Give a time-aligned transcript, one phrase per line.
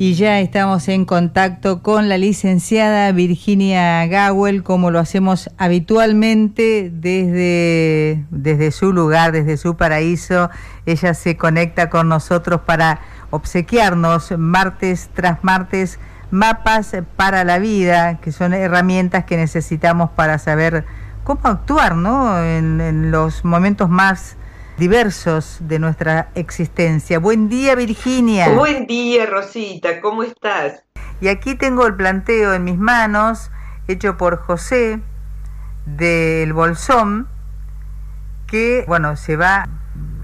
[0.00, 8.24] Y ya estamos en contacto con la licenciada Virginia Gawel, como lo hacemos habitualmente desde,
[8.30, 10.50] desde su lugar, desde su paraíso.
[10.86, 15.98] Ella se conecta con nosotros para obsequiarnos martes tras martes
[16.30, 20.84] mapas para la vida, que son herramientas que necesitamos para saber
[21.24, 22.40] cómo actuar ¿no?
[22.40, 24.37] en, en los momentos más
[24.78, 27.18] diversos de nuestra existencia.
[27.18, 28.50] Buen día, Virginia.
[28.50, 30.84] Buen día, Rosita, ¿cómo estás?
[31.20, 33.50] Y aquí tengo el planteo en mis manos,
[33.88, 35.00] hecho por José
[35.84, 37.26] del Bolsón,
[38.46, 39.68] que, bueno, se va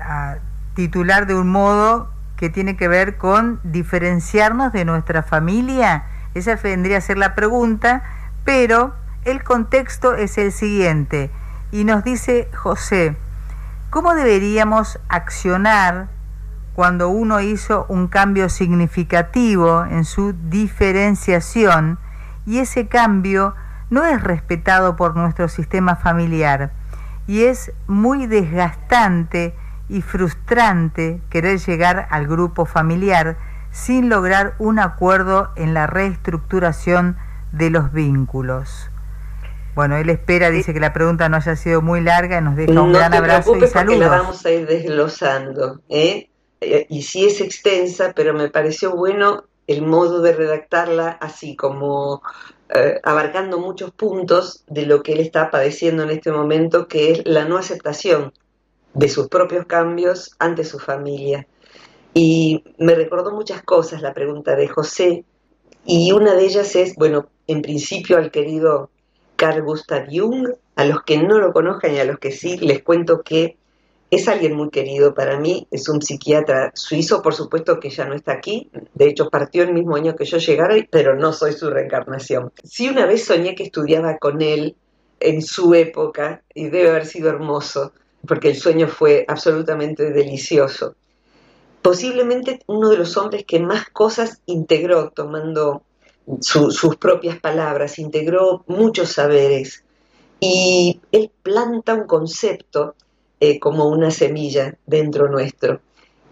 [0.00, 0.36] a
[0.74, 6.04] titular de un modo que tiene que ver con diferenciarnos de nuestra familia.
[6.34, 8.04] Esa vendría a ser la pregunta,
[8.44, 11.32] pero el contexto es el siguiente.
[11.72, 13.16] Y nos dice José,
[13.94, 16.08] ¿Cómo deberíamos accionar
[16.74, 22.00] cuando uno hizo un cambio significativo en su diferenciación
[22.44, 23.54] y ese cambio
[23.90, 26.72] no es respetado por nuestro sistema familiar
[27.28, 29.54] y es muy desgastante
[29.88, 33.36] y frustrante querer llegar al grupo familiar
[33.70, 37.16] sin lograr un acuerdo en la reestructuración
[37.52, 38.90] de los vínculos?
[39.74, 42.80] Bueno, él espera, dice que la pregunta no haya sido muy larga y nos deja
[42.80, 43.98] un gran abrazo y saludos.
[44.00, 46.28] la vamos a ir desglosando, ¿eh?
[46.60, 46.86] ¿eh?
[46.88, 52.22] Y sí es extensa, pero me pareció bueno el modo de redactarla así como
[52.68, 57.22] eh, abarcando muchos puntos de lo que él está padeciendo en este momento, que es
[57.24, 58.32] la no aceptación
[58.92, 61.46] de sus propios cambios ante su familia.
[62.12, 65.24] Y me recordó muchas cosas la pregunta de José,
[65.84, 68.90] y una de ellas es, bueno, en principio al querido
[69.44, 70.54] Carl Gustav Jung.
[70.74, 73.58] A los que no lo conozcan y a los que sí, les cuento que
[74.10, 78.14] es alguien muy querido para mí, es un psiquiatra suizo, por supuesto que ya no
[78.14, 81.68] está aquí, de hecho partió el mismo año que yo llegara, pero no soy su
[81.68, 82.52] reencarnación.
[82.62, 84.76] Sí una vez soñé que estudiaba con él
[85.20, 87.92] en su época y debe haber sido hermoso,
[88.26, 90.94] porque el sueño fue absolutamente delicioso.
[91.82, 95.82] Posiblemente uno de los hombres que más cosas integró tomando
[96.40, 99.84] sus propias palabras, integró muchos saberes
[100.40, 102.94] y él planta un concepto
[103.40, 105.80] eh, como una semilla dentro nuestro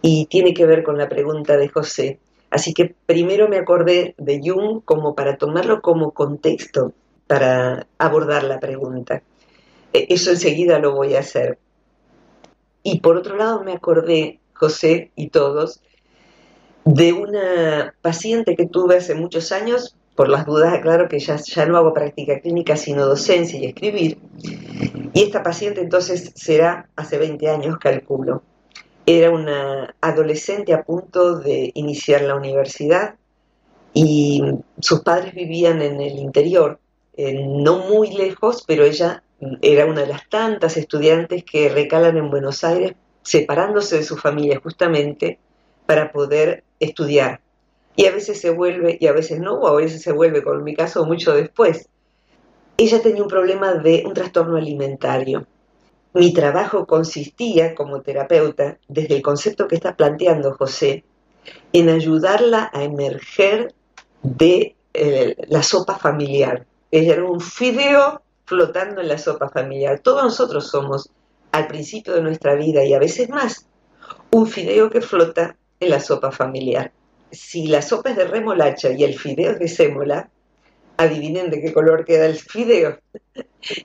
[0.01, 2.19] y tiene que ver con la pregunta de José.
[2.51, 6.93] Así que primero me acordé de Jung como para tomarlo como contexto
[7.27, 9.23] para abordar la pregunta.
[9.93, 11.59] E, eso enseguida lo voy a hacer.
[12.83, 15.81] Y por otro lado me acordé, José y todos,
[16.85, 21.67] de una paciente que tuve hace muchos años, por las dudas aclaro que ya, ya
[21.67, 24.19] no hago práctica clínica, sino docencia y escribir,
[25.15, 28.43] y esta paciente entonces será hace 20 años, calculo.
[29.05, 33.17] Era una adolescente a punto de iniciar la universidad
[33.93, 34.43] y
[34.81, 36.79] sus padres vivían en el interior,
[37.17, 39.23] no muy lejos, pero ella
[39.61, 44.61] era una de las tantas estudiantes que recalan en Buenos Aires, separándose de su familia
[44.63, 45.39] justamente
[45.87, 47.41] para poder estudiar.
[47.97, 50.57] Y a veces se vuelve, y a veces no, o a veces se vuelve, como
[50.57, 51.89] en mi caso, mucho después.
[52.77, 55.47] Ella tenía un problema de un trastorno alimentario.
[56.15, 61.05] Mi trabajo consistía, como terapeuta, desde el concepto que está planteando José,
[61.73, 63.75] en ayudarla a emerger
[64.23, 66.67] de eh, la sopa familiar.
[66.91, 70.01] Ella era un fideo flotando en la sopa familiar.
[70.01, 71.11] Todos nosotros somos,
[71.53, 73.67] al principio de nuestra vida y a veces más,
[74.31, 75.57] un fideo que flota
[75.89, 76.93] la sopa familiar.
[77.31, 80.31] Si la sopa es de remolacha y el fideo es de sémola,
[80.97, 82.99] adivinen de qué color queda el fideo.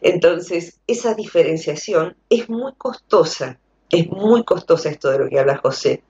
[0.01, 3.59] Entonces, esa diferenciación es muy costosa,
[3.89, 6.03] es muy costosa esto de lo que habla José.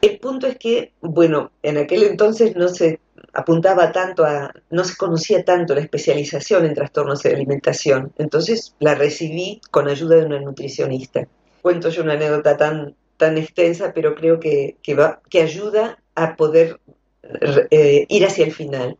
[0.00, 3.00] El punto es que, bueno, en aquel entonces no se
[3.34, 8.94] apuntaba tanto a, no se conocía tanto la especialización en trastornos de alimentación, entonces la
[8.94, 11.28] recibí con ayuda de una nutricionista.
[11.60, 16.80] Cuento yo una anécdota tan tan extensa, pero creo que, va, que ayuda a poder
[17.70, 18.96] eh, ir hacia el final.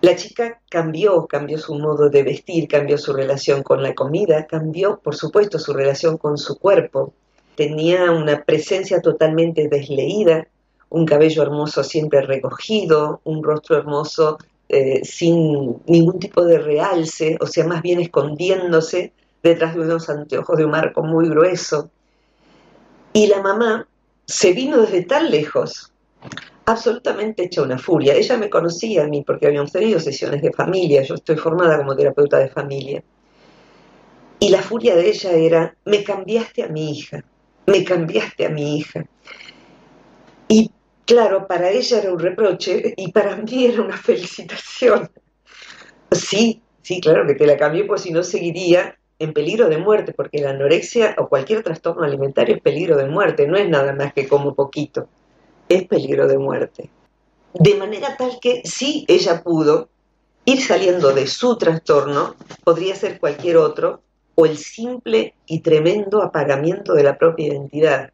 [0.00, 4.98] La chica cambió, cambió su modo de vestir, cambió su relación con la comida, cambió,
[4.98, 7.14] por supuesto, su relación con su cuerpo.
[7.54, 10.48] tenía una presencia totalmente desleída,
[10.88, 14.38] un cabello hermoso siempre recogido, un rostro hermoso
[14.68, 19.12] eh, sin ningún tipo de realce, o sea, más bien escondiéndose
[19.42, 21.90] detrás de unos anteojos de un marco muy grueso.
[23.12, 23.88] Y la mamá
[24.26, 25.92] se vino desde tan lejos,
[26.64, 28.14] absolutamente hecha una furia.
[28.14, 31.96] Ella me conocía a mí porque habíamos tenido sesiones de familia, yo estoy formada como
[31.96, 33.02] terapeuta de familia.
[34.38, 37.24] Y la furia de ella era, me cambiaste a mi hija,
[37.66, 39.04] me cambiaste a mi hija.
[40.48, 40.70] Y
[41.04, 45.10] claro, para ella era un reproche y para mí era una felicitación.
[46.12, 50.14] Sí, sí, claro que te la cambié, pues si no seguiría en peligro de muerte,
[50.14, 54.14] porque la anorexia o cualquier trastorno alimentario es peligro de muerte, no es nada más
[54.14, 55.08] que como poquito,
[55.68, 56.90] es peligro de muerte.
[57.52, 59.90] De manera tal que si ella pudo
[60.46, 62.34] ir saliendo de su trastorno,
[62.64, 64.00] podría ser cualquier otro,
[64.36, 68.10] o el simple y tremendo apagamiento de la propia identidad,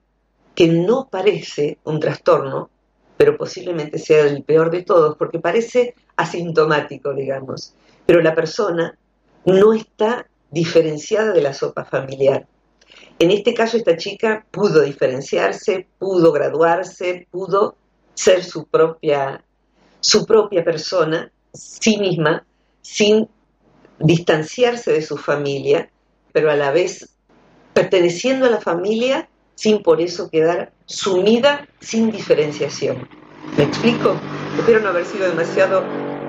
[0.56, 2.68] que no parece un trastorno,
[3.16, 7.74] pero posiblemente sea el peor de todos, porque parece asintomático, digamos,
[8.06, 8.98] pero la persona
[9.44, 10.26] no está
[10.56, 12.46] diferenciada de la sopa familiar.
[13.18, 17.76] En este caso, esta chica pudo diferenciarse, pudo graduarse, pudo
[18.14, 19.44] ser su propia,
[20.00, 22.44] su propia persona, sí misma,
[22.80, 23.28] sin
[23.98, 25.90] distanciarse de su familia,
[26.32, 27.10] pero a la vez
[27.74, 33.08] perteneciendo a la familia sin por eso quedar sumida sin diferenciación.
[33.58, 34.16] ¿Me explico?
[34.58, 35.84] Espero no haber sido demasiado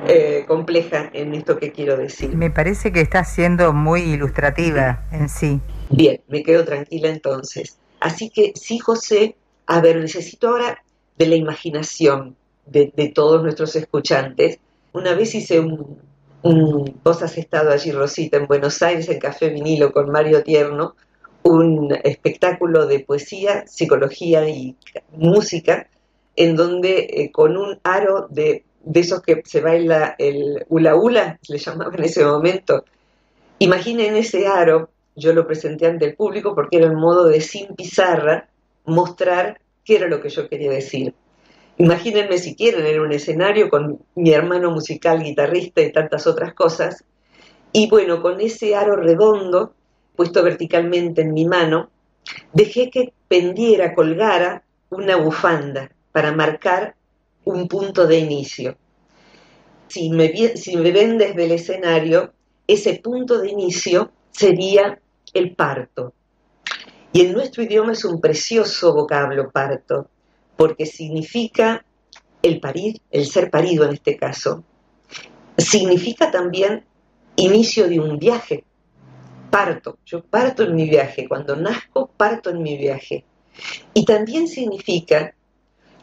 [0.08, 2.36] eh, compleja en esto que quiero decir.
[2.36, 5.60] Me parece que está siendo muy ilustrativa en sí.
[5.90, 7.78] Bien, me quedo tranquila entonces.
[8.00, 9.36] Así que sí, José,
[9.66, 10.84] a ver, necesito ahora
[11.18, 12.36] de la imaginación
[12.66, 14.60] de, de todos nuestros escuchantes.
[14.94, 16.00] Una vez hice un,
[17.04, 20.96] vos has estado allí, Rosita, en Buenos Aires, en Café Vinilo con Mario Tierno,
[21.44, 24.76] un espectáculo de poesía, psicología y
[25.12, 25.90] música,
[26.36, 31.40] en donde eh, con un aro de, de, esos que se baila el hula hula,
[31.48, 32.86] le llamaba en ese momento,
[33.60, 37.76] imaginen ese aro, yo lo presenté ante el público porque era el modo de sin
[37.76, 38.50] pizarra
[38.86, 41.14] mostrar qué era lo que yo quería decir.
[41.78, 47.04] Imagínense si quieren en un escenario con mi hermano musical, guitarrista y tantas otras cosas.
[47.72, 49.74] Y bueno, con ese aro redondo
[50.18, 51.90] puesto verticalmente en mi mano,
[52.52, 56.96] dejé que pendiera, colgara una bufanda para marcar
[57.50, 58.78] un punto de inicio.
[59.88, 62.34] Si me, si ven desde el escenario,
[62.68, 65.00] ese punto de inicio sería
[65.34, 66.14] el parto.
[67.14, 70.10] Y en nuestro idioma es un precioso vocablo parto,
[70.58, 71.86] porque significa
[72.42, 74.64] el parir, el ser parido en este caso,
[75.58, 76.86] significa también
[77.36, 78.64] inicio de un viaje.
[79.50, 83.24] Parto, yo parto en mi viaje, cuando nazco parto en mi viaje.
[83.94, 85.34] Y también significa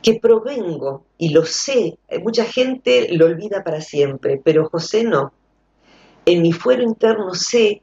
[0.04, 5.32] que provengo, y lo sé, mucha gente lo olvida para siempre, pero José no.
[6.26, 7.80] En mi fuero interno sé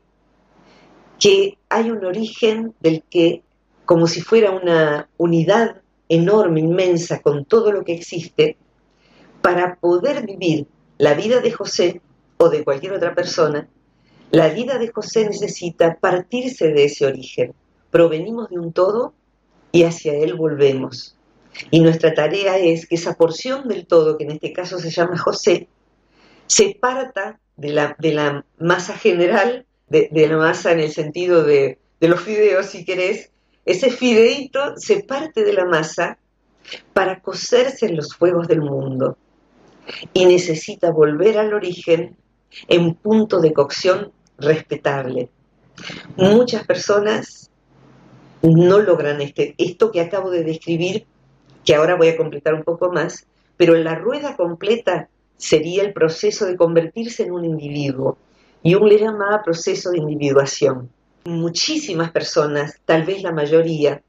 [1.20, 3.42] que hay un origen del que,
[3.86, 8.56] como si fuera una unidad enorme, inmensa, con todo lo que existe,
[9.42, 10.68] para poder vivir
[11.00, 12.02] la vida de José
[12.38, 13.68] o de cualquier otra persona,
[14.30, 17.56] la vida de José necesita partirse de ese origen.
[17.90, 19.16] Provenimos de un todo
[19.72, 21.18] y hacia él volvemos.
[21.70, 25.18] Y nuestra tarea es que esa porción del todo, que en este caso se llama
[25.18, 25.68] José,
[26.48, 31.78] se parta de la, de la masa general, de, la masa en el sentido de,
[32.00, 33.32] de los fideos, si querés,
[33.66, 36.18] ese fideito se parte de la masa
[36.94, 39.18] para cocerse en los fuegos del mundo
[40.14, 42.16] y necesita volver al origen
[42.68, 45.30] en punto de cocción respetable.
[46.18, 47.50] Muchas personas
[48.42, 51.06] no logran este, esto que acabo de describir,
[51.66, 53.26] que ahora voy a completar un poco más,
[53.58, 58.18] pero la rueda completa sería el proceso de convertirse en un individuo.
[58.64, 60.90] y un le llamaba proceso de individuación
[61.24, 64.02] muchísimas personas, tal vez la mayoría,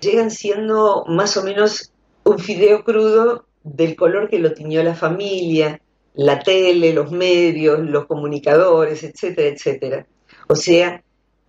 [0.00, 1.92] llegan siendo más o menos
[2.24, 5.80] un fideo crudo del color que lo tiñó la familia,
[6.14, 10.06] la tele, los medios, los comunicadores, etcétera, etcétera.
[10.48, 11.02] O sea,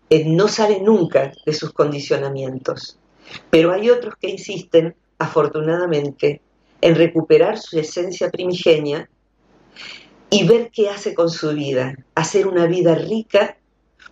[0.10, 2.98] eh, no sale nunca de sus condicionamientos.
[3.50, 6.41] Pero hay otros que insisten, afortunadamente,
[6.82, 9.10] en recuperar su esencia primigenia
[10.29, 13.58] y ver qué hace con su vida, hacer una vida rica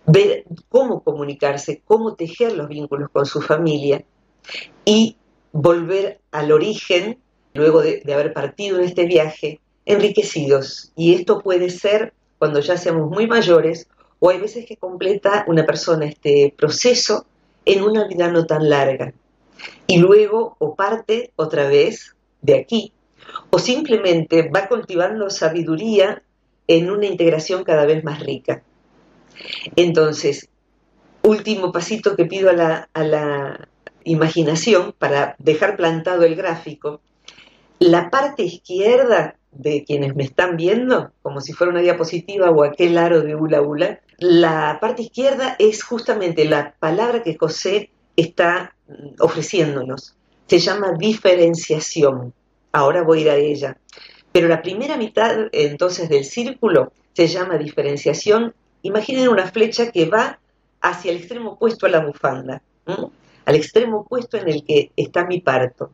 [0.06, 4.04] ver cómo comunicarse, cómo tejer los vínculos con su familia
[4.84, 5.16] y
[5.52, 7.18] volver al origen,
[7.54, 10.92] luego de, haber partido en este viaje, enriquecidos.
[10.96, 15.64] Y esto puede ser cuando ya seamos muy mayores o hay veces que completa una
[15.64, 17.26] persona este proceso
[17.64, 19.14] en una vida no tan larga.
[19.86, 22.92] Y luego o parte otra vez de aquí,
[23.50, 26.22] o simplemente va cultivando sabiduría
[26.66, 28.62] en una integración cada vez más rica.
[29.76, 30.48] Entonces,
[31.22, 33.68] último pasito que pido a la, a la
[34.04, 37.00] imaginación para dejar plantado el gráfico,
[37.78, 42.98] la parte izquierda de quienes me están viendo, como si fuera una diapositiva o aquel
[42.98, 48.74] aro de hula hula, la parte izquierda es justamente la palabra que José está
[49.18, 50.16] ofreciéndonos.
[50.46, 52.32] Se llama diferenciación.
[52.72, 53.78] Ahora voy a ir a ella.
[54.32, 58.54] Pero la primera mitad entonces del círculo se llama diferenciación.
[58.82, 60.38] Imaginen una flecha que va
[60.80, 62.62] hacia el extremo opuesto a la bufanda,
[63.44, 65.92] al extremo opuesto en el que está mi parto.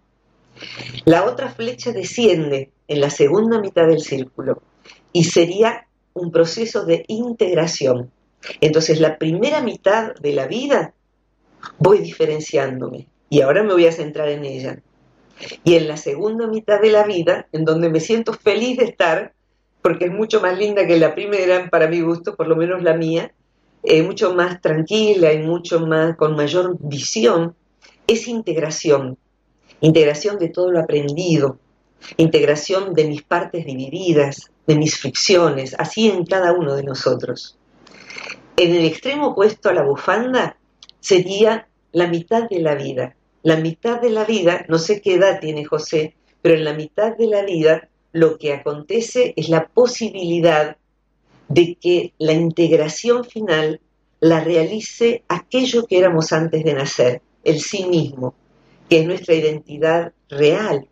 [1.05, 4.63] La otra flecha desciende en la segunda mitad del círculo
[5.13, 8.11] y sería un proceso de integración.
[8.61, 10.95] Entonces, la primera mitad de la vida
[11.79, 14.83] voy diferenciándome y ahora me voy a centrar en ella.
[15.65, 19.33] Y en la segunda mitad de la vida, en donde me siento feliz de estar,
[19.83, 22.95] porque es mucho más linda que la primera, para mi gusto, por lo menos la
[22.95, 23.33] mía,
[23.83, 27.55] eh, mucho más tranquila y mucho más con mayor visión,
[28.07, 29.17] es integración.
[29.81, 31.59] Integración de todo lo aprendido,
[32.19, 37.57] integración de mis partes divididas, de mis fricciones, así en cada uno de nosotros.
[38.57, 40.59] En el extremo opuesto a la bufanda
[41.01, 43.17] sería la mitad de la vida.
[43.43, 47.17] La mitad de la vida, no sé qué edad tiene José, pero en la mitad
[47.17, 50.77] de la vida lo que acontece es la posibilidad
[51.49, 53.81] de que la integración final
[54.21, 58.35] la realice aquello que éramos antes de nacer, el sí mismo,
[58.89, 60.87] que es nuestra identidad real,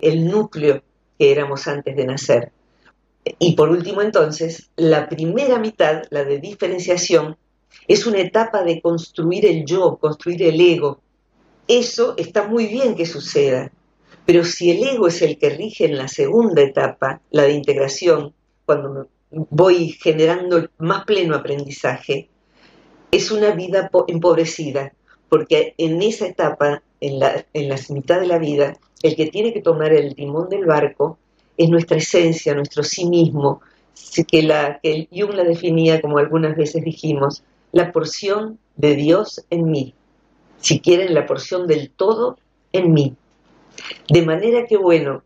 [0.00, 0.82] el núcleo
[1.18, 2.52] que éramos antes de nacer.
[3.38, 7.36] Y por último entonces, la primera mitad, la de diferenciación,
[7.88, 11.00] es una etapa de construir el yo, construir el ego.
[11.68, 13.72] Eso está muy bien que suceda,
[14.24, 18.34] pero si el ego es el que rige en la segunda etapa, la de integración,
[18.64, 22.28] cuando voy generando más pleno aprendizaje,
[23.10, 24.92] es una vida empobrecida,
[25.28, 29.52] porque en esa etapa, en la, en la mitad de la vida, el que tiene
[29.52, 31.18] que tomar el timón del barco
[31.56, 33.60] es nuestra esencia, nuestro sí mismo,
[34.26, 39.70] que, la, que Jung la definía, como algunas veces dijimos, la porción de Dios en
[39.70, 39.94] mí,
[40.58, 42.38] si quieren, la porción del todo
[42.72, 43.16] en mí.
[44.08, 45.22] De manera que, bueno,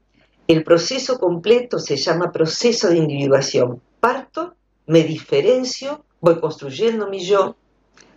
[0.48, 3.82] el proceso completo se llama proceso de individuación.
[4.00, 4.54] Parto,
[4.86, 7.56] me diferencio, voy construyendo mi yo,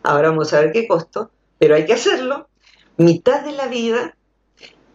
[0.04, 2.48] ahora vamos a ver qué costo, pero hay que hacerlo,
[2.98, 4.16] mitad de la vida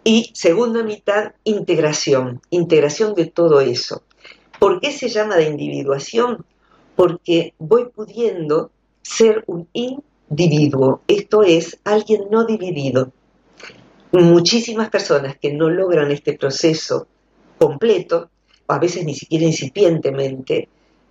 [0.05, 4.03] y segunda mitad, integración, integración de todo eso.
[4.59, 6.45] ¿Por qué se llama de individuación?
[6.95, 8.71] Porque voy pudiendo
[9.05, 13.13] ser un individuo, esto es, alguien no dividido.
[14.13, 17.07] Muchísimas personas que no logran este proceso
[17.59, 18.31] completo,
[18.67, 20.69] a veces ni siquiera incipientemente,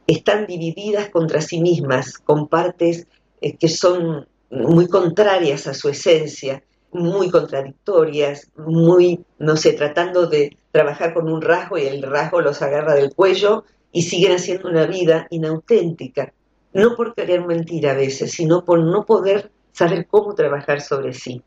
[0.07, 3.07] están divididas contra sí mismas, con partes
[3.41, 10.57] eh, que son muy contrarias a su esencia, muy contradictorias, muy, no sé, tratando de
[10.71, 14.85] trabajar con un rasgo y el rasgo los agarra del cuello y siguen haciendo una
[14.85, 16.33] vida inauténtica,
[16.73, 21.41] no por querer mentir a veces, sino por no poder saber cómo trabajar sobre sí.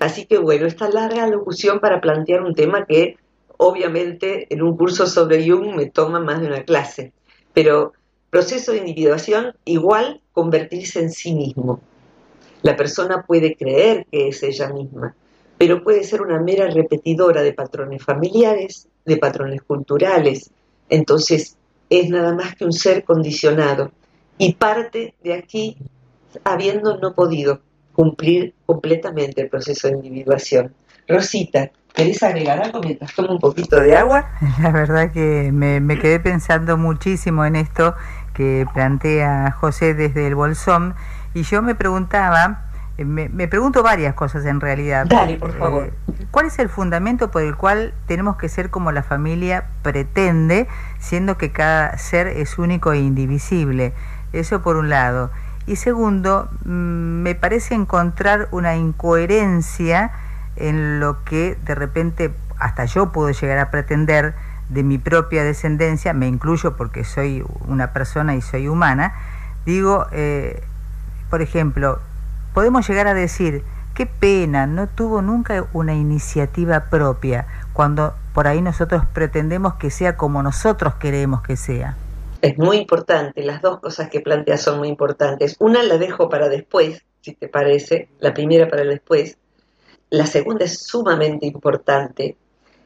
[0.00, 3.16] Así que bueno, esta larga locución para plantear un tema que
[3.56, 7.12] obviamente en un curso sobre Jung me toma más de una clase,
[7.52, 7.92] pero
[8.30, 11.80] proceso de individuación igual convertirse en sí mismo,
[12.62, 15.14] la persona puede creer que es ella misma,
[15.58, 20.50] pero puede ser una mera repetidora de patrones familiares, de patrones culturales.
[20.88, 21.56] Entonces
[21.90, 23.92] es nada más que un ser condicionado
[24.38, 25.76] y parte de aquí
[26.44, 27.60] habiendo no podido
[27.92, 30.74] cumplir completamente el proceso de individuación.
[31.06, 34.30] Rosita, ¿querés agregar algo mientras tomo un poquito de agua?
[34.62, 37.94] La verdad que me, me quedé pensando muchísimo en esto
[38.34, 40.94] que plantea José desde el Bolsón
[41.34, 42.64] y yo me preguntaba,
[42.96, 45.06] eh, me, pregunto varias cosas en realidad.
[45.06, 45.86] Dale, por favor.
[45.86, 50.68] Eh, ¿Cuál es el fundamento por el cual tenemos que ser como la familia pretende,
[50.98, 53.94] siendo que cada ser es único e indivisible?
[54.34, 55.30] Eso por un lado.
[55.66, 60.10] Y segundo, mm, me parece encontrar una incoherencia
[60.56, 64.34] en lo que de repente hasta yo puedo llegar a pretender
[64.68, 69.14] de mi propia descendencia, me incluyo porque soy una persona y soy humana,
[69.66, 70.62] digo, eh,
[71.30, 72.00] por ejemplo,
[72.54, 73.62] podemos llegar a decir,
[73.94, 80.16] qué pena, no tuvo nunca una iniciativa propia, cuando por ahí nosotros pretendemos que sea
[80.16, 81.96] como nosotros queremos que sea.
[82.44, 85.56] Es muy importante, las dos cosas que planteas son muy importantes.
[85.60, 89.38] Una la dejo para después, si te parece, la primera para después.
[90.10, 92.36] La segunda es sumamente importante.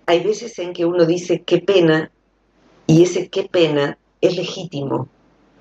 [0.07, 2.12] Hay veces en que uno dice qué pena
[2.87, 5.09] y ese qué pena es legítimo.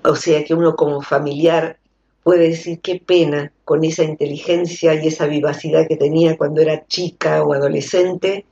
[0.04, 1.80] O sea que uno como familiar
[2.22, 7.42] puede decir qué pena con esa inteligencia y esa vivacidad que tenía cuando era chica
[7.42, 8.46] o adolescente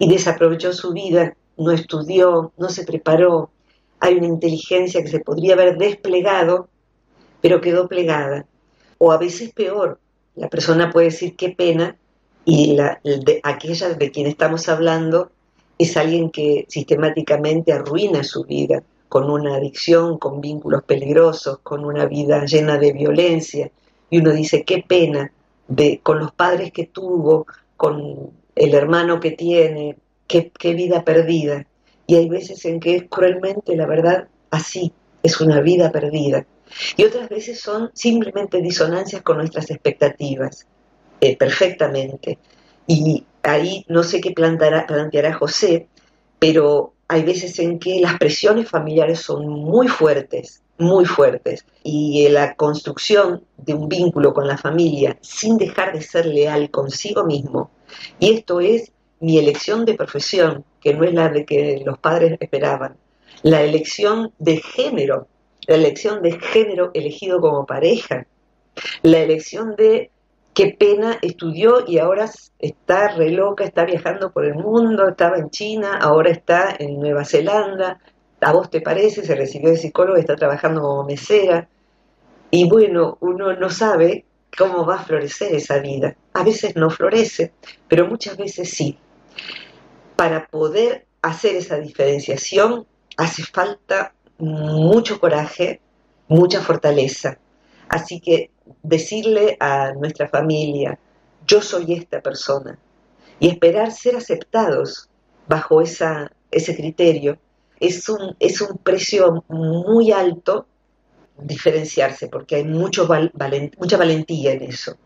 [0.00, 3.50] y desaprovechó su vida, no estudió, no se preparó,
[4.00, 6.68] hay una inteligencia que se podría haber desplegado,
[7.40, 8.46] pero quedó plegada.
[8.98, 10.00] O a veces peor,
[10.34, 11.96] la persona puede decir qué pena
[12.44, 15.30] y la, de, aquella de quien estamos hablando
[15.78, 22.06] es alguien que sistemáticamente arruina su vida con una adicción, con vínculos peligrosos, con una
[22.06, 23.70] vida llena de violencia.
[24.08, 25.32] Y uno dice, qué pena
[25.68, 31.66] de, con los padres que tuvo, con el hermano que tiene, qué, qué vida perdida
[32.10, 36.44] y hay veces en que es cruelmente, la verdad, así, es una vida perdida.
[36.96, 40.66] Y otras veces son simplemente disonancias con nuestras expectativas,
[41.20, 42.38] eh, perfectamente.
[42.88, 45.86] Y ahí no sé qué planteará, planteará José,
[46.40, 52.56] pero hay veces en que las presiones familiares son muy fuertes, muy fuertes, y la
[52.56, 57.70] construcción de un vínculo con la familia sin dejar de ser leal consigo mismo,
[58.18, 58.90] y esto es
[59.20, 62.96] mi elección de profesión, que no es la de que los padres esperaban,
[63.42, 65.28] la elección de género,
[65.66, 68.26] la elección de género elegido como pareja,
[69.02, 70.10] la elección de
[70.54, 75.50] qué pena estudió y ahora está re loca, está viajando por el mundo, estaba en
[75.50, 78.00] China, ahora está en Nueva Zelanda,
[78.40, 81.68] a vos te parece, se recibió de psicólogo, está trabajando como mesera,
[82.50, 84.24] y bueno, uno no sabe
[84.56, 86.16] cómo va a florecer esa vida.
[86.32, 87.52] A veces no florece,
[87.86, 88.98] pero muchas veces sí
[90.16, 95.80] para poder hacer esa diferenciación hace falta mucho coraje,
[96.28, 97.38] mucha fortaleza.
[97.88, 98.50] Así que
[98.82, 100.98] decirle a nuestra familia,
[101.46, 102.78] yo soy esta persona,
[103.38, 105.08] y esperar ser aceptados
[105.48, 107.38] bajo esa, ese criterio,
[107.80, 110.66] es un, es un precio muy alto
[111.38, 113.08] diferenciarse, porque hay mucho
[113.78, 114.96] mucha valentía en eso.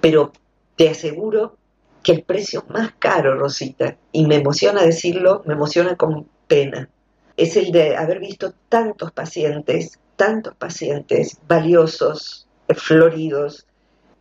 [0.00, 0.32] Pero
[0.76, 1.56] te aseguro
[2.04, 6.88] que el precio más caro, Rosita, y me emociona decirlo, me emociona con pena,
[7.36, 13.66] es el de haber visto tantos pacientes, tantos pacientes valiosos, floridos,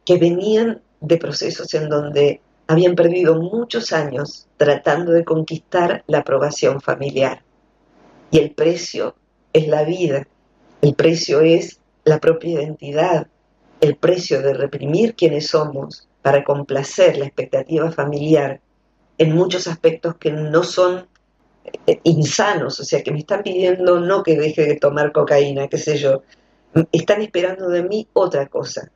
[0.05, 6.81] que venían de procesos en donde habían perdido muchos años tratando de conquistar la aprobación
[6.81, 7.43] familiar.
[8.31, 9.15] Y el precio
[9.51, 10.27] es la vida,
[10.81, 13.27] el precio es la propia identidad,
[13.81, 18.61] el precio de reprimir quienes somos, para complacer la expectativa familiar
[19.19, 21.05] en muchos aspectos que no son
[21.85, 25.77] eh, insanos, o sea, que me están pidiendo no que deje de tomar cocaína, qué
[25.77, 26.23] sé yo,
[26.91, 28.89] están esperando de mí otra cosa.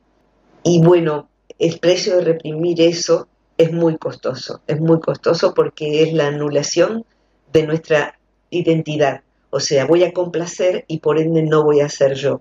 [0.64, 6.12] Y bueno, el precio de reprimir eso es muy costoso, es muy costoso porque es
[6.14, 7.04] la anulación
[7.52, 8.18] de nuestra
[8.50, 12.40] identidad, o sea, voy a complacer y por ende no voy a ser yo.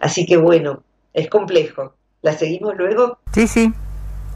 [0.00, 1.94] Así que bueno, es complejo.
[2.22, 3.18] ¿La seguimos luego?
[3.32, 3.72] Sí, sí,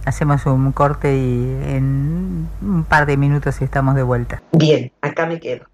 [0.05, 4.43] Hacemos un corte y en un par de minutos estamos de vuelta.
[4.53, 5.71] Bien, acá me quedo.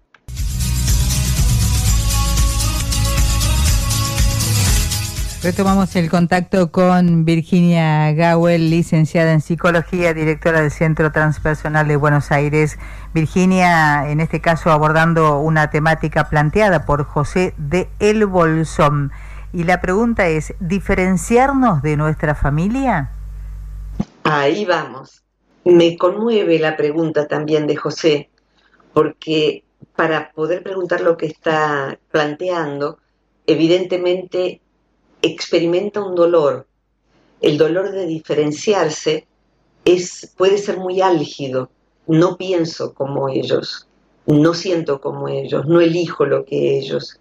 [5.43, 12.31] Retomamos el contacto con Virginia Gawel, licenciada en psicología, directora del Centro Transpersonal de Buenos
[12.31, 12.77] Aires.
[13.13, 19.11] Virginia, en este caso abordando una temática planteada por José de El Bolsón.
[19.53, 23.11] Y la pregunta es, ¿diferenciarnos de nuestra familia?
[24.29, 25.23] Ahí vamos.
[25.63, 28.29] Me conmueve la pregunta también de José,
[28.91, 29.63] porque
[29.95, 32.97] para poder preguntar lo que está planteando,
[33.45, 34.59] evidentemente
[35.21, 36.67] experimenta un dolor.
[37.39, 39.27] El dolor de diferenciarse
[39.85, 41.69] es, puede ser muy álgido.
[42.05, 43.87] No pienso como ellos,
[44.25, 47.17] no siento como ellos, no elijo lo que ellos.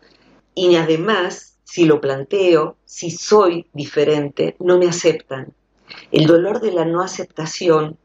[0.56, 5.54] Y además, si lo planteo, si soy diferente, no me aceptan
[6.12, 7.98] el dolor de la no aceptación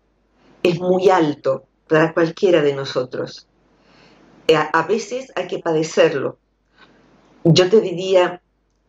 [0.64, 3.48] es muy alto para cualquiera de nosotros.
[4.48, 6.38] Eh, a veces hay que padecerlo.
[7.44, 8.42] Yo te diría,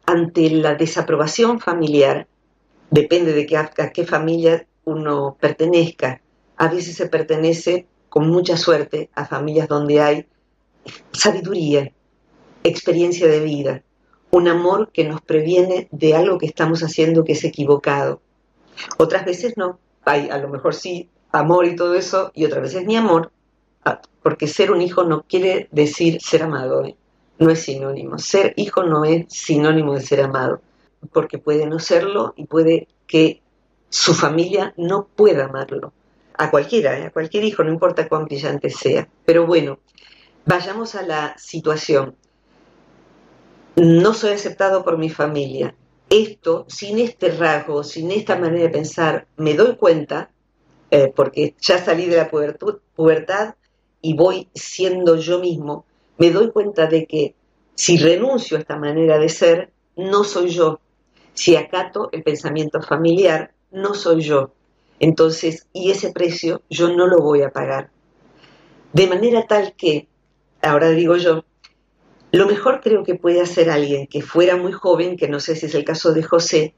[0.06, 2.26] ante la desaprobación familiar,
[2.90, 6.20] depende de qué familia uno pertenezca.
[6.56, 10.26] A veces se pertenece con mucha suerte a familias donde hay
[11.12, 11.92] sabiduría,
[12.62, 13.82] experiencia de vida,
[14.30, 18.20] un amor que nos previene de algo que estamos haciendo que es equivocado.
[18.98, 22.84] Otras veces no, hay a lo mejor sí amor y todo eso, y otras veces
[22.84, 23.32] ni amor,
[23.84, 26.96] ah, porque ser un hijo no quiere decir ser amado, ¿eh?
[27.38, 28.18] no es sinónimo.
[28.18, 30.60] Ser hijo no es sinónimo de ser amado,
[31.12, 33.42] porque puede no serlo y puede que
[33.88, 35.92] su familia no pueda amarlo.
[36.36, 37.06] A cualquiera, ¿eh?
[37.06, 39.08] a cualquier hijo, no importa cuán brillante sea.
[39.24, 39.78] Pero bueno,
[40.46, 42.16] vayamos a la situación.
[43.76, 45.74] No soy aceptado por mi familia.
[46.12, 50.30] Esto, sin este rasgo, sin esta manera de pensar, me doy cuenta,
[50.90, 53.54] eh, porque ya salí de la pubertad
[54.02, 55.86] y voy siendo yo mismo,
[56.18, 57.34] me doy cuenta de que
[57.74, 60.80] si renuncio a esta manera de ser, no soy yo.
[61.32, 64.52] Si acato el pensamiento familiar, no soy yo.
[65.00, 67.88] Entonces, y ese precio yo no lo voy a pagar.
[68.92, 70.08] De manera tal que,
[70.60, 71.46] ahora digo yo,
[72.32, 75.66] lo mejor creo que puede hacer alguien que fuera muy joven, que no sé si
[75.66, 76.74] es el caso de José,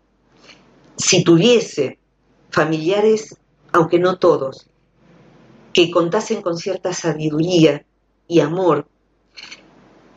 [0.97, 1.99] si tuviese
[2.51, 3.37] familiares,
[3.73, 4.69] aunque no todos,
[5.73, 7.85] que contasen con cierta sabiduría
[8.29, 8.87] y amor,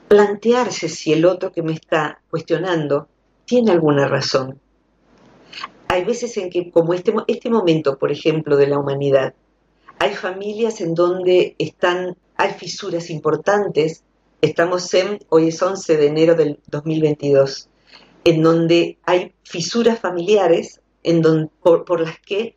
[0.08, 3.08] plantearse si el otro que me está cuestionando
[3.45, 4.60] tiene alguna razón.
[5.88, 9.34] Hay veces en que, como este, este momento, por ejemplo, de la humanidad,
[10.00, 14.04] hay familias en donde están, hay fisuras importantes.
[14.41, 17.69] Estamos en, hoy es 11 de enero del 2022,
[18.23, 22.56] en donde hay fisuras familiares en donde, por las que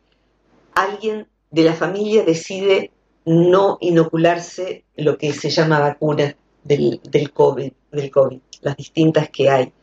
[0.75, 2.91] alguien de la familia decide
[3.25, 9.49] no inocularse lo que se llama vacuna del, del, COVID, del COVID, las distintas que
[9.49, 9.73] hay.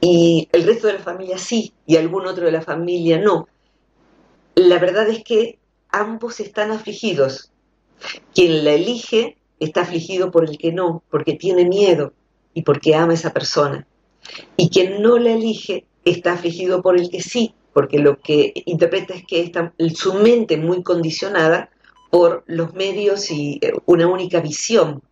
[0.00, 3.46] Y el resto de la familia sí, y algún otro de la familia no.
[4.56, 7.52] La verdad es que ambos están afligidos.
[8.34, 12.12] Quien la elige está afligido por el que no, porque tiene miedo
[12.54, 13.86] y porque ama a esa persona.
[14.56, 19.14] Y quien no la elige está afligido por el que sí, porque lo que interpreta
[19.14, 19.52] es que
[19.94, 21.70] su mente muy condicionada
[22.10, 25.02] por los medios y eh, una única visión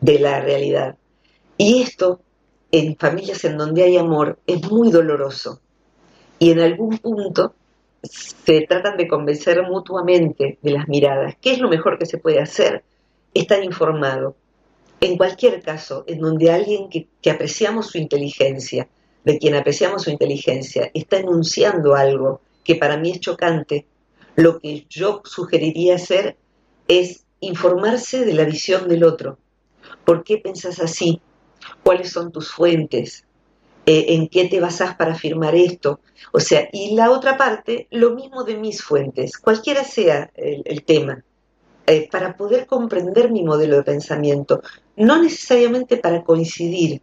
[0.00, 0.96] de la realidad.
[1.56, 2.20] Y esto,
[2.70, 5.60] en familias en donde hay amor, es muy doloroso.
[6.38, 7.54] Y en algún punto
[8.02, 11.36] se tratan de convencer mutuamente de las miradas.
[11.40, 12.84] ¿Qué es lo mejor que se puede hacer?
[13.34, 14.36] Estar informado.
[15.00, 18.88] En cualquier caso, en donde alguien que, apreciamos su inteligencia,
[19.24, 23.86] de quien apreciamos su inteligencia está enunciando algo que para mí es chocante,
[24.36, 26.36] lo que yo sugeriría hacer
[26.88, 29.38] es informarse de la visión del otro.
[30.04, 31.20] ¿Por qué pensás así?
[31.82, 33.24] ¿Cuáles son tus fuentes?
[33.86, 36.00] Eh, ¿En qué te basás para afirmar esto?
[36.32, 41.24] O sea, y la otra parte, lo mismo de mis fuentes, cualquiera sea el, tema,
[41.88, 44.60] eh, para poder comprender mi modelo de pensamiento,
[44.96, 47.00] no necesariamente para coincidir,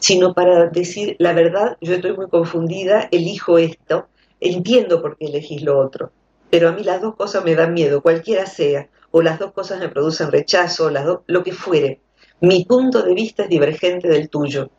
[0.00, 4.08] sino para decir, la verdad, yo estoy muy confundida, elijo esto,
[4.40, 6.10] entiendo por qué elegís lo otro,
[6.50, 9.78] pero a mí las dos cosas me dan miedo, cualquiera sea, o las dos cosas
[9.78, 12.00] me producen rechazo, las lo que fuere.
[12.40, 14.70] Mi punto de vista es divergente del tuyo.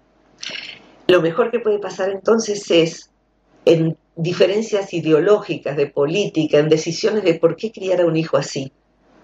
[1.07, 3.11] Lo mejor que puede pasar entonces es,
[3.63, 8.73] en diferencias ideológicas, de política, en decisiones de por qué criar a un hijo así,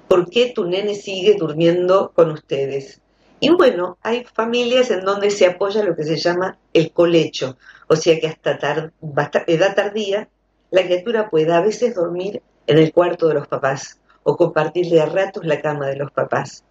[0.08, 3.02] por qué tu nene sigue durmiendo con ustedes,
[3.44, 7.58] y bueno, hay familias en donde se apoya lo que se llama el colecho,
[7.90, 8.58] o sea que hasta
[9.48, 10.30] edad tardía
[10.72, 15.08] la criatura puede a veces dormir en el cuarto de los papás o compartirle a
[15.08, 16.64] ratos la cama de los papás.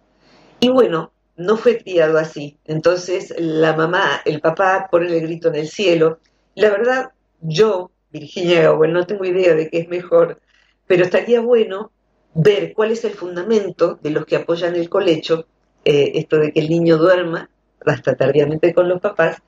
[0.59, 2.57] Y bueno, no fue criado así.
[2.65, 6.17] Entonces la mamá, el papá pone el grito en el cielo.
[6.55, 10.41] La verdad, yo, Virginia bueno, no tengo idea de qué es mejor,
[10.87, 11.92] pero estaría bueno
[12.33, 15.45] ver cuál es el fundamento de los que apoyan el colecho
[15.85, 17.49] eh, esto de que el niño duerma
[17.85, 19.41] hasta tardíamente con los papás,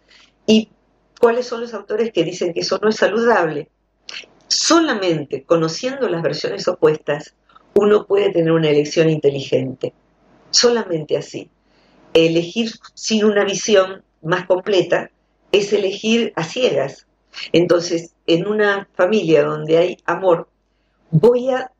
[0.45, 0.69] y
[1.19, 3.69] cuáles son los autores que dicen que eso no es saludable.
[4.47, 7.35] Solamente conociendo las versiones opuestas,
[7.73, 9.93] uno puede tener una elección inteligente.
[10.51, 11.49] Solamente así.
[12.13, 15.11] Elegir sin una visión más completa
[15.51, 17.07] es elegir a ciegas.
[17.51, 20.47] Entonces, en una familia donde hay amor,
[21.11, 21.71] voy a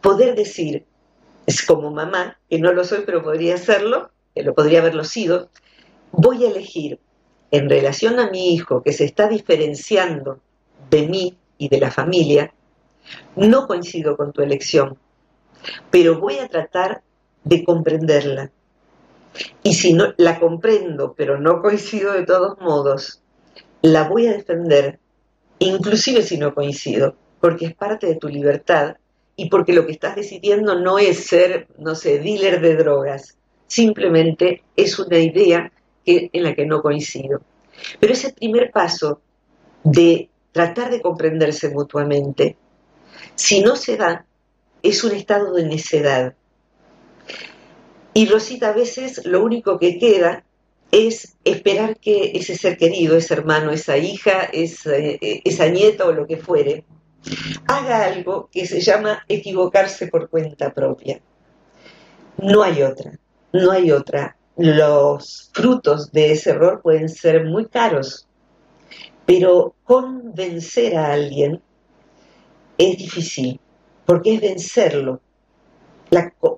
[0.00, 0.84] poder decir,
[1.46, 5.50] es como mamá, que no lo soy, pero podría serlo, que lo podría haberlo sido,
[6.12, 7.00] voy a elegir
[7.50, 10.40] en relación a mi hijo que se está diferenciando
[10.90, 12.52] de mí y de la familia,
[13.36, 14.98] no coincido con tu elección,
[15.90, 17.02] pero voy a tratar
[17.44, 18.50] de comprenderla.
[19.62, 23.22] Y si no la comprendo, pero no coincido de todos modos,
[23.82, 24.98] la voy a defender,
[25.58, 28.96] inclusive si no coincido, porque es parte de tu libertad
[29.40, 33.36] y porque lo que estás decidiendo no es ser, no sé, dealer de drogas,
[33.68, 35.70] simplemente es una idea
[36.04, 37.40] que, en la que no coincido.
[38.00, 39.20] Pero ese primer paso
[39.84, 42.56] de tratar de comprenderse mutuamente,
[43.36, 44.26] si no se da,
[44.82, 46.34] es un estado de necedad.
[48.14, 50.42] Y Rosita, a veces lo único que queda
[50.90, 56.26] es esperar que ese ser querido, ese hermano, esa hija, esa, esa nieta o lo
[56.26, 56.82] que fuere,
[57.66, 61.20] haga algo que se llama equivocarse por cuenta propia.
[62.38, 63.18] No hay otra,
[63.52, 64.36] no hay otra.
[64.56, 68.26] Los frutos de ese error pueden ser muy caros,
[69.26, 71.60] pero convencer a alguien
[72.76, 73.60] es difícil,
[74.06, 75.20] porque es vencerlo.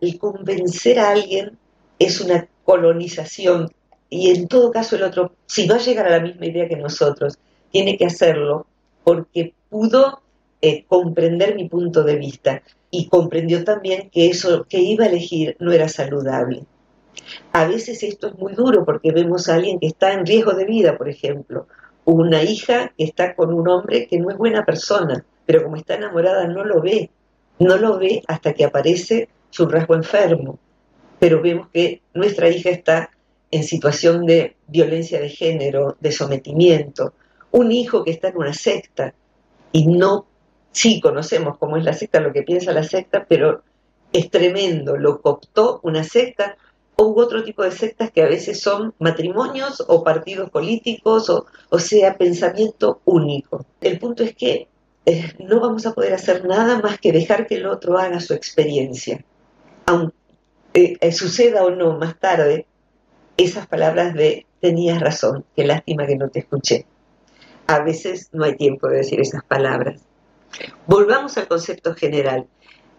[0.01, 1.59] el convencer a alguien
[1.99, 3.71] es una colonización
[4.09, 6.77] y en todo caso el otro, si va a llegar a la misma idea que
[6.77, 7.39] nosotros,
[7.71, 8.67] tiene que hacerlo
[9.05, 10.21] porque pudo
[10.63, 15.57] eh, comprender mi punto de vista y comprendió también que eso que iba a elegir
[15.59, 16.65] no era saludable.
[17.53, 20.65] A veces esto es muy duro porque vemos a alguien que está en riesgo de
[20.65, 21.67] vida, por ejemplo,
[22.05, 25.95] una hija que está con un hombre que no es buena persona, pero como está
[25.95, 27.11] enamorada no lo ve,
[27.59, 30.59] no lo ve hasta que aparece su rasgo enfermo.
[31.19, 33.11] Pero vemos que nuestra hija está
[33.51, 37.15] en situación de violencia de género, de sometimiento,
[37.51, 39.13] un hijo que está en una secta
[39.73, 40.27] y no,
[40.73, 43.63] sí conocemos cómo es la secta, lo que piensa la secta, pero
[44.13, 46.57] es tremendo, lo cooptó una secta
[46.97, 51.79] o otro tipo de sectas que a veces son matrimonios o partidos políticos o, o
[51.79, 53.65] sea, pensamiento único.
[53.81, 54.69] El punto es que
[55.07, 58.35] eh, no vamos a poder hacer nada más que dejar que el otro haga su
[58.35, 59.25] experiencia.
[59.87, 60.15] Aunque
[60.75, 62.67] eh, eh, suceda o no más tarde,
[63.37, 66.85] esas palabras de tenías razón, qué lástima que no te escuché.
[67.67, 70.03] A veces no hay tiempo de decir esas palabras.
[70.87, 72.47] Volvamos al concepto general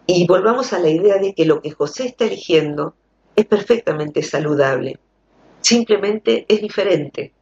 [0.06, 2.94] y volvamos a la idea de que lo que José está eligiendo
[3.36, 4.98] es perfectamente saludable.
[5.60, 7.32] Simplemente es diferente.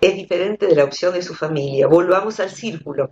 [0.00, 1.86] Es diferente de la opción de su familia.
[1.86, 3.10] Volvamos al círculo.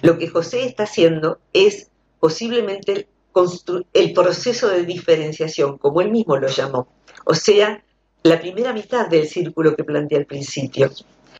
[0.00, 1.90] Lo que José está haciendo es
[2.20, 3.06] posiblemente
[3.92, 6.88] el proceso de diferenciación, como él mismo lo llamó.
[7.24, 7.84] O sea,
[8.22, 10.90] la primera mitad del círculo que plantea al principio.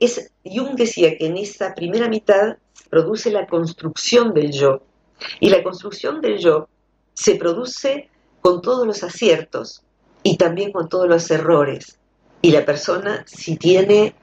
[0.05, 2.57] Es, Jung decía que en esa primera mitad
[2.91, 4.83] produce la construcción del yo.
[5.39, 6.69] Y la construcción del yo
[7.15, 8.11] se produce
[8.41, 9.85] con todos los aciertos
[10.25, 11.99] y también con todos los errores.
[12.41, 14.17] Y la persona, si tiene,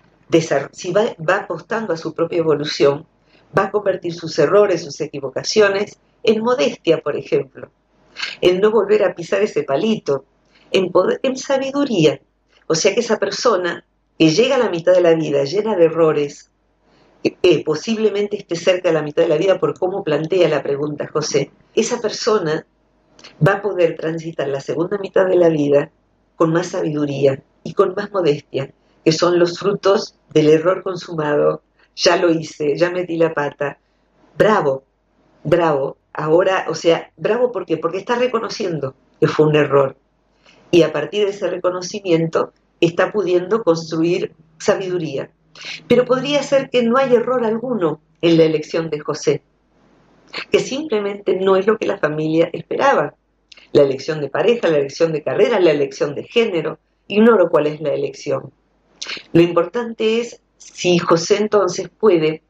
[0.74, 3.06] si va, apostando a su propia evolución,
[3.58, 7.72] va a convertir sus errores, sus equivocaciones, en modestia, por ejemplo,
[8.42, 10.26] en no volver a pisar ese palito,
[10.72, 10.92] en,
[11.24, 12.20] en sabiduría.
[12.68, 13.86] O sea que esa persona
[14.20, 16.52] que llega a la mitad de la vida llena de errores,
[17.24, 21.08] que posiblemente esté cerca de la mitad de la vida por cómo plantea la pregunta
[21.08, 22.68] José, esa persona
[23.46, 25.90] va a poder transitar la segunda mitad de la vida
[26.36, 28.74] con más sabiduría y con más modestia,
[29.06, 31.62] que son los frutos del error consumado.
[31.96, 33.78] Ya lo hice, ya metí la pata.
[34.38, 34.84] Bravo,
[35.46, 35.96] bravo.
[36.12, 37.78] Ahora, o sea, bravo ¿por qué?
[37.78, 39.96] Porque está reconociendo que fue un error.
[40.72, 45.32] Y a partir de ese reconocimiento está pudiendo construir sabiduría.
[45.88, 49.42] Pero podría ser que no hay error alguno en la elección de José,
[50.52, 53.16] que simplemente no es lo que la familia esperaba.
[53.72, 57.82] La elección de pareja, la elección de carrera, la elección de género, ignoro cuál es
[57.82, 58.52] la elección.
[59.34, 62.44] Lo importante es si José entonces puede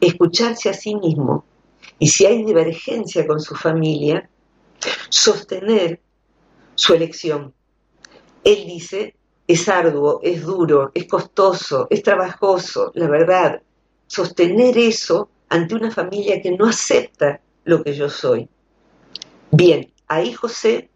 [0.00, 1.44] escucharse a sí mismo
[1.98, 4.28] y si hay divergencia con su familia,
[5.08, 6.00] sostener
[6.74, 7.52] su elección.
[8.44, 9.14] Él dice,
[9.52, 13.60] es arduo, es duro, es costoso, es trabajoso, la verdad,
[14.06, 18.48] sostener eso ante una familia que no acepta lo que yo soy.
[19.50, 20.88] Bien, ahí José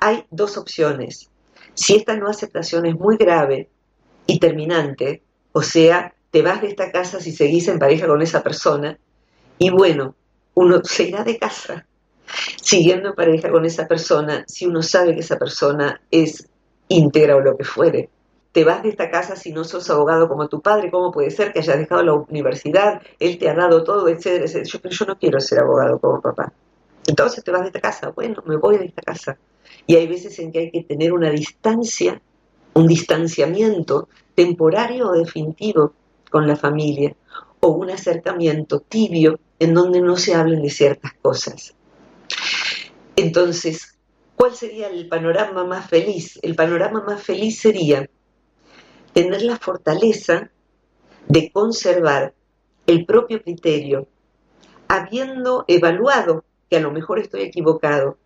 [0.00, 1.30] hay dos opciones.
[1.74, 3.70] Si esta no aceptación es muy grave
[4.26, 8.42] y terminante, o sea, te vas de esta casa si seguís en pareja con esa
[8.42, 8.98] persona,
[9.58, 10.16] y bueno,
[10.54, 11.86] uno se irá de casa
[12.60, 16.48] siguiendo en pareja con esa persona si uno sabe que esa persona es
[16.90, 18.10] íntegra o lo que fuere.
[18.52, 21.52] Te vas de esta casa si no sos abogado como tu padre, ¿cómo puede ser
[21.52, 23.00] que hayas dejado la universidad?
[23.18, 26.52] Él te ha dado todo, etcétera, Yo, pero yo no quiero ser abogado como papá.
[27.06, 28.10] Entonces te vas de esta casa.
[28.10, 29.38] Bueno, me voy de esta casa.
[29.86, 32.20] Y hay veces en que hay que tener una distancia,
[32.74, 35.92] un distanciamiento temporario o definitivo
[36.28, 37.14] con la familia,
[37.60, 41.74] o un acercamiento tibio en donde no se hablen de ciertas cosas.
[43.16, 43.96] Entonces,
[44.40, 46.38] ¿Cuál sería el panorama más feliz?
[46.40, 48.08] El panorama más feliz sería
[49.12, 50.50] tener la fortaleza
[51.28, 52.32] de conservar
[52.86, 54.06] el propio criterio,
[54.88, 58.16] habiendo evaluado que a lo mejor estoy equivocado.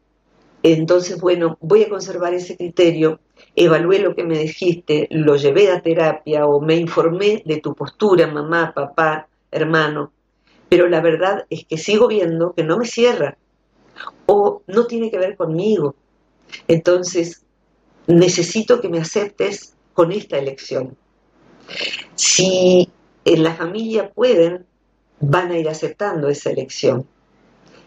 [0.63, 3.19] Entonces, bueno, voy a conservar ese criterio,
[3.57, 8.29] evalué lo que me dijiste, lo llevé a terapia o me informé de tu postura,
[8.29, 10.13] mamá, papá, hermano,
[10.69, 13.37] pero la verdad es que sigo viendo que no me cierra
[14.27, 15.97] o no tiene que ver conmigo,
[16.69, 17.43] entonces,
[18.07, 20.97] necesito que me aceptes con esta elección.
[22.15, 22.91] Si
[23.25, 24.67] en la familia pueden,
[25.21, 27.07] van a ir aceptando esa elección.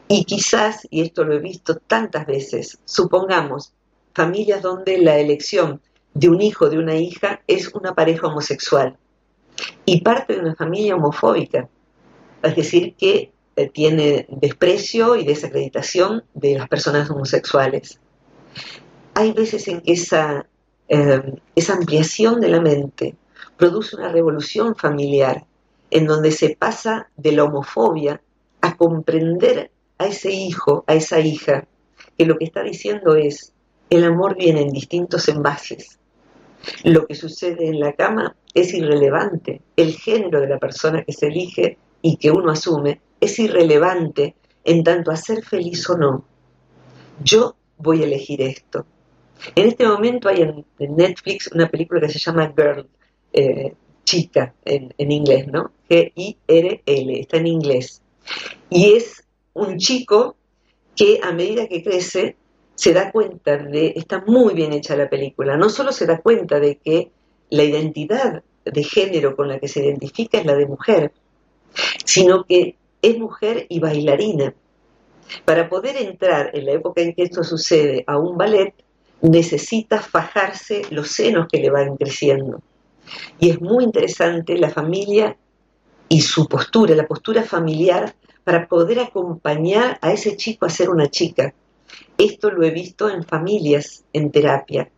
[0.08, 3.74] Y quizás, y esto lo he visto tantas veces, supongamos
[4.14, 5.82] familias donde la elección
[6.14, 8.98] de un hijo, de una hija, es una pareja homosexual
[9.86, 11.70] y parte de una familia homofóbica,
[12.42, 18.00] es decir, que eh, tiene desprecio y desacreditación de las personas homosexuales.
[19.14, 20.46] Hay veces en que esa,
[20.88, 21.22] eh,
[21.56, 23.16] esa ampliación de la mente
[23.58, 25.46] produce una revolución familiar
[25.90, 28.22] en donde se pasa de la homofobia
[28.62, 31.68] a comprender a ese hijo, a esa hija,
[32.18, 33.54] que lo que está diciendo es,
[33.90, 35.98] el amor viene en distintos envases.
[36.84, 39.62] Lo que sucede en la cama es irrelevante.
[39.76, 44.84] El género de la persona que se elige y que uno asume es irrelevante en
[44.84, 46.26] tanto a ser feliz o no.
[47.24, 48.86] Yo voy a elegir esto.
[49.56, 52.88] En este momento hay en, Netflix una película que se llama Girl,
[53.34, 55.72] eh, chica en, en, inglés, ¿no?
[55.90, 58.02] G-I-R-L, está en inglés.
[58.70, 60.36] Y es un chico
[60.96, 62.36] que a medida que crece
[62.76, 66.60] se da cuenta de, está muy bien hecha la película, no solo se da cuenta
[66.60, 67.12] de que
[67.50, 71.12] la identidad de género con la que se identifica es la de mujer,
[72.06, 74.54] sino que es mujer y bailarina.
[75.46, 78.74] Para poder entrar en la época en que esto sucede a un ballet,
[79.22, 82.62] necesita fajarse los senos que le van creciendo.
[83.40, 85.38] Y es muy interesante la familia
[86.10, 91.10] y su postura, la postura familiar para poder acompañar a ese chico a ser una
[91.10, 91.54] chica.
[92.18, 94.90] Esto lo he visto en familias en terapia,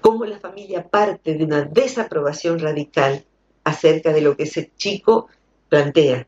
[0.00, 3.24] cómo la familia parte de una desaprobación radical
[3.64, 5.28] acerca de lo que ese chico
[5.68, 6.26] plantea.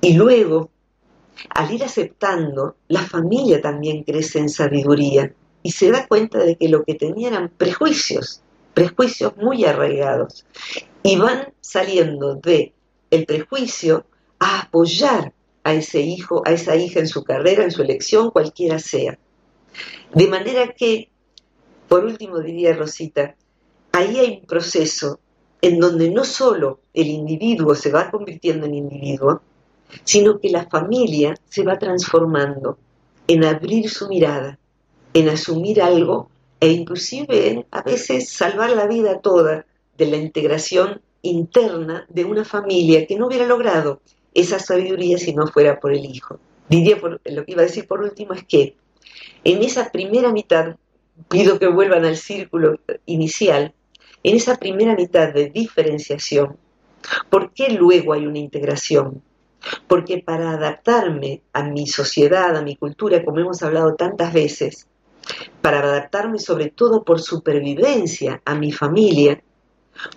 [0.00, 0.70] Y luego,
[1.48, 6.68] al ir aceptando, la familia también crece en sabiduría y se da cuenta de que
[6.68, 8.42] lo que tenían eran prejuicios,
[8.74, 10.46] prejuicios muy arraigados,
[11.02, 12.72] y van saliendo de
[13.10, 14.06] el prejuicio
[14.38, 15.32] a apoyar
[15.64, 19.18] a ese hijo, a esa hija en su carrera, en su elección, cualquiera sea.
[20.14, 21.10] De manera que,
[21.88, 23.36] por último diría Rosita,
[23.92, 25.20] ahí hay un proceso
[25.62, 29.42] en donde no solo el individuo se va convirtiendo en individuo,
[30.04, 32.78] sino que la familia se va transformando
[33.26, 34.58] en abrir su mirada,
[35.14, 42.06] en asumir algo e inclusive a veces salvar la vida toda de la integración interna
[42.08, 44.00] de una familia que no hubiera logrado
[44.34, 46.38] esa sabiduría si no fuera por el hijo.
[46.68, 48.76] Diría, por, lo que iba a decir por último es que
[49.44, 50.76] en esa primera mitad,
[51.28, 53.74] pido que vuelvan al círculo inicial,
[54.22, 56.56] en esa primera mitad de diferenciación,
[57.28, 59.22] ¿por qué luego hay una integración?
[59.86, 64.86] Porque para adaptarme a mi sociedad, a mi cultura, como hemos hablado tantas veces,
[65.60, 69.42] para adaptarme sobre todo por supervivencia a mi familia,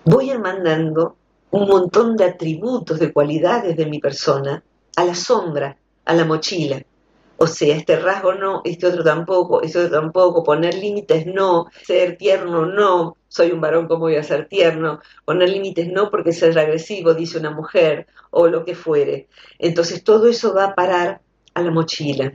[0.04, 1.16] voy mandando
[1.50, 4.62] un montón de atributos, de cualidades de mi persona
[4.96, 6.82] a la sombra, a la mochila.
[7.36, 12.16] O sea, este rasgo no, este otro tampoco, este otro tampoco, poner límites no, ser
[12.16, 15.00] tierno no, soy un varón, ¿cómo voy a ser tierno?
[15.24, 19.28] Poner límites no porque ser agresivo, dice una mujer, o lo que fuere.
[19.58, 21.20] Entonces todo eso va a parar
[21.54, 22.32] a la mochila.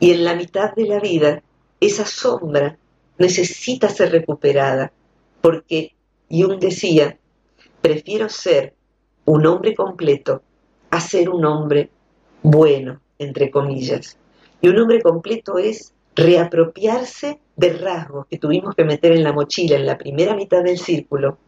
[0.00, 1.42] Y en la mitad de la vida,
[1.80, 2.76] esa sombra
[3.18, 4.92] necesita ser recuperada,
[5.40, 5.94] porque
[6.28, 7.18] Jung decía,
[7.80, 8.74] prefiero ser
[9.24, 10.42] un hombre completo
[10.90, 11.90] a ser un hombre
[12.42, 14.16] bueno entre comillas.
[14.60, 19.76] Y un hombre completo es reapropiarse de rasgos que tuvimos que meter en la mochila
[19.76, 21.38] en la primera mitad del círculo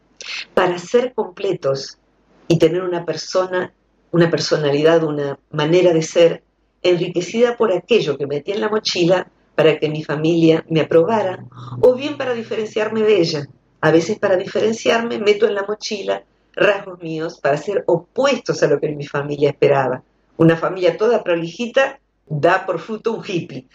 [0.55, 1.99] para ser completos
[2.47, 3.73] y tener una persona,
[4.13, 6.43] una personalidad, una manera de ser
[6.83, 11.45] enriquecida por aquello que metí en la mochila para que mi familia me aprobara
[11.81, 13.49] o bien para diferenciarme de ella.
[13.81, 16.23] A veces para diferenciarme meto en la mochila
[16.55, 20.03] rasgos míos para ser opuestos a lo que mi familia esperaba
[20.41, 23.69] una familia toda prolijita da por fruto un hippie.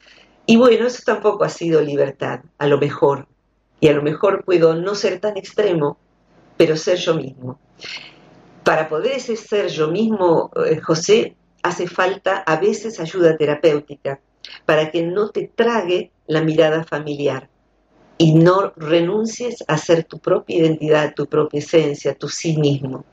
[0.48, 3.28] Y bueno, eso tampoco ha sido libertad, a lo mejor.
[3.80, 6.00] Y a lo mejor puedo no ser tan extremo,
[6.58, 7.60] pero ser yo mismo.
[8.64, 14.20] Para poder ser yo mismo, eh, José, hace falta a veces ayuda terapéutica,
[14.66, 17.48] para que no te trague la mirada familiar
[18.18, 23.06] y no renuncies a ser tu propia identidad, tu propia esencia, tu sí mismo.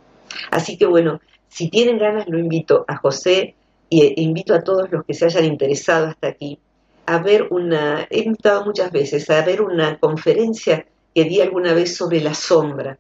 [0.51, 1.21] Así que bueno,
[1.53, 3.55] si tienen ganas, lo invito a José
[3.91, 6.59] e invito a todos los que se hayan interesado hasta aquí
[7.07, 11.97] a ver una, he invitado muchas veces a ver una conferencia que di alguna vez
[11.97, 12.99] sobre la sombra,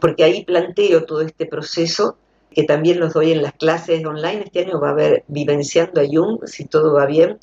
[0.00, 2.16] porque ahí planteo todo este proceso
[2.50, 4.44] que también los doy en las clases online.
[4.44, 7.38] Este año va a haber Vivenciando a Jung, si todo va bien,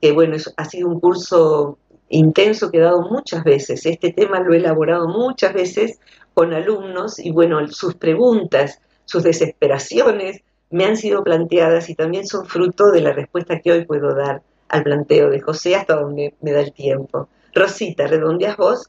[0.00, 1.78] que bueno, ha sido un curso
[2.08, 3.86] intenso que he dado muchas veces.
[3.86, 5.98] Este tema lo he elaborado muchas veces
[6.34, 8.80] con alumnos y bueno, sus preguntas,
[9.10, 13.84] sus desesperaciones me han sido planteadas y también son fruto de la respuesta que hoy
[13.84, 17.28] puedo dar al planteo de José hasta donde me da el tiempo.
[17.52, 18.88] Rosita, ¿redondeas vos?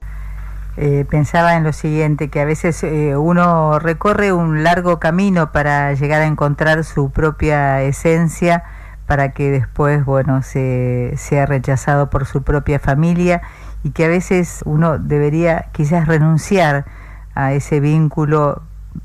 [0.78, 5.92] Eh, pensaba en lo siguiente, que a veces eh, uno recorre un largo camino para
[5.94, 8.64] llegar a encontrar su propia esencia,
[9.08, 13.42] para que después, bueno, se, sea rechazado por su propia familia
[13.84, 16.86] y que a veces uno debería quizás renunciar
[17.34, 18.62] a ese vínculo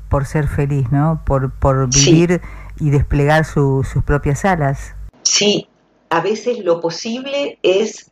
[0.09, 1.21] por ser feliz, ¿no?
[1.25, 2.41] Por, por vivir
[2.79, 4.95] y desplegar sus propias alas.
[5.23, 5.67] Sí,
[6.09, 8.11] a veces lo posible es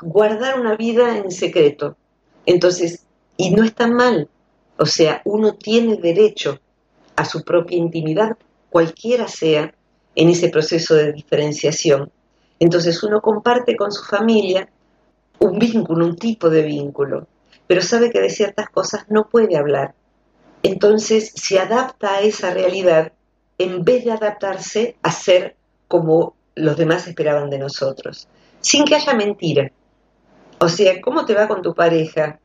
[0.00, 1.96] guardar una vida en secreto.
[2.46, 3.04] Entonces,
[3.36, 4.28] y no está mal.
[4.76, 6.58] O sea, uno tiene derecho
[7.16, 8.36] a su propia intimidad,
[8.70, 9.74] cualquiera sea,
[10.14, 12.10] en ese proceso de diferenciación.
[12.58, 14.68] Entonces uno comparte con su familia
[15.38, 17.26] un vínculo, un tipo de vínculo,
[17.66, 19.94] pero sabe que de ciertas cosas no puede hablar.
[20.62, 23.12] Entonces se adapta a esa realidad
[23.58, 25.56] en vez de adaptarse a ser
[25.88, 28.28] como los demás esperaban de nosotros,
[28.60, 29.70] sin que haya mentira.
[30.58, 32.38] O sea, ¿cómo te va con tu pareja?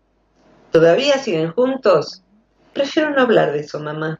[0.71, 2.21] ¿Todavía siguen juntos?
[2.73, 4.19] Prefiero no hablar de eso, mamá.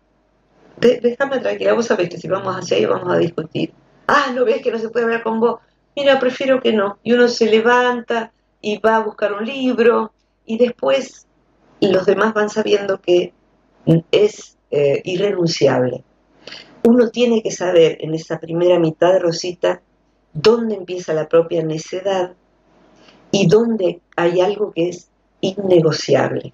[0.77, 3.73] déjame tranquila, vos sabés que si vamos hacia ahí vamos a discutir.
[4.07, 5.59] Ah, ¿no ves que no se puede hablar con vos?
[5.95, 6.99] Mira, prefiero que no.
[7.03, 8.31] Y uno se levanta
[8.61, 10.11] y va a buscar un libro
[10.45, 11.27] y después
[11.81, 13.33] los demás van sabiendo que
[14.11, 16.03] es eh, irrenunciable.
[16.83, 19.81] Uno tiene que saber en esa primera mitad, Rosita,
[20.33, 22.33] dónde empieza la propia necedad
[23.31, 25.09] y dónde hay algo que es
[25.41, 26.53] innegociable.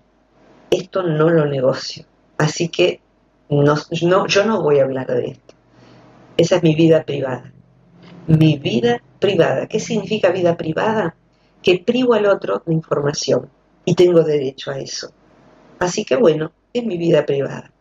[0.69, 2.05] Esto no lo negocio.
[2.37, 3.01] Así que
[3.49, 3.75] no,
[4.27, 5.53] yo no voy a hablar de esto.
[6.37, 7.51] Esa es mi vida privada.
[8.27, 9.67] Mi vida privada.
[9.67, 11.15] ¿Qué significa vida privada?
[11.61, 13.49] Que privo al otro de información
[13.83, 15.11] y tengo derecho a eso.
[15.79, 17.71] Así que bueno, es mi vida privada.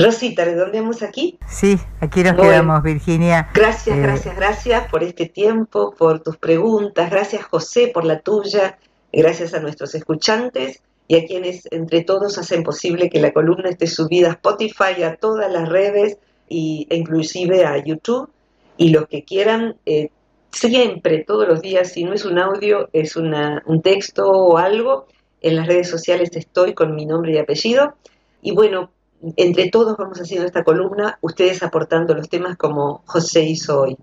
[0.00, 1.38] Rosita, ¿redondeamos aquí?
[1.46, 3.50] Sí, aquí nos quedamos, Virginia.
[3.52, 7.10] Gracias, eh, gracias, gracias por este tiempo, por tus preguntas.
[7.10, 8.78] Gracias, José, por la tuya.
[9.12, 13.86] Gracias a nuestros escuchantes y a quienes entre todos hacen posible que la columna esté
[13.88, 16.16] subida a Spotify, a todas las redes
[16.48, 18.30] e inclusive a YouTube.
[18.78, 20.08] Y los que quieran, eh,
[20.50, 25.08] siempre, todos los días, si no es un audio, es una, un texto o algo,
[25.40, 27.94] en las redes sociales estoy con mi nombre y apellido.
[28.42, 28.90] Y bueno,
[29.36, 33.98] entre todos vamos haciendo esta columna, ustedes aportando los temas como José hizo hoy.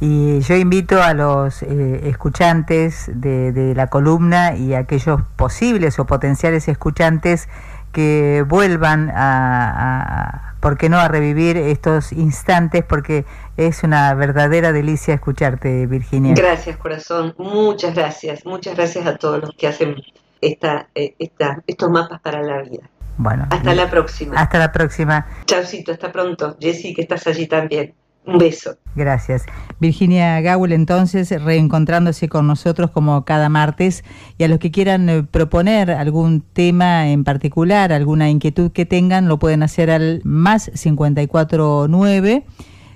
[0.00, 6.06] Y yo invito a los eh, escuchantes de, la columna y a aquellos posibles o
[6.06, 7.48] potenciales escuchantes
[7.92, 13.24] que vuelvan a, ¿por qué no?, a revivir estos instantes porque
[13.56, 16.34] es una verdadera delicia escucharte, Virginia.
[16.36, 17.34] Gracias, corazón.
[17.36, 18.46] Muchas gracias.
[18.46, 19.96] Muchas gracias a todos los que hacen
[20.40, 22.88] esta, eh, esta, estos mapas para la vida.
[23.16, 23.46] Bueno.
[23.50, 24.36] Hasta la próxima.
[24.36, 25.26] Hasta la próxima.
[25.46, 26.56] Chaucito, hasta pronto.
[26.60, 27.94] Jessy, que estás allí también.
[28.24, 28.76] Un beso.
[28.94, 29.44] Gracias.
[29.80, 34.04] Virginia Gawel, entonces, reencontrándose con nosotros como cada martes.
[34.36, 39.28] Y a los que quieran eh, proponer algún tema en particular, alguna inquietud que tengan,
[39.28, 42.44] lo pueden hacer al más 549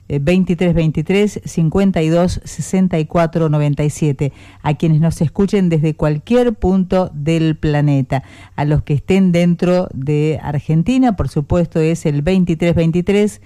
[0.09, 4.33] 2323 52 64 97
[4.63, 8.23] a quienes nos escuchen desde cualquier punto del planeta
[8.57, 13.41] a los que estén dentro de Argentina por supuesto es el 2323